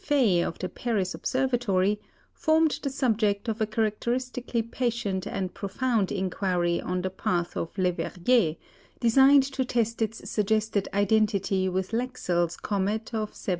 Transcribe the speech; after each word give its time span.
Faye 0.03 0.41
of 0.41 0.57
the 0.57 0.67
Paris 0.67 1.13
Observatory, 1.13 1.99
formed 2.33 2.79
the 2.81 2.89
subject 2.89 3.47
of 3.47 3.61
a 3.61 3.67
characteristically 3.67 4.63
patient 4.63 5.27
and 5.27 5.53
profound 5.53 6.11
inquiry 6.11 6.81
on 6.81 7.03
the 7.03 7.11
part 7.11 7.55
of 7.55 7.77
Leverrier, 7.77 8.55
designed 8.99 9.43
to 9.43 9.63
test 9.63 10.01
its 10.01 10.27
suggested 10.27 10.87
identity 10.91 11.69
with 11.69 11.91
Lexell's 11.93 12.57
comet 12.57 13.09
of 13.13 13.29
1770. 13.37 13.49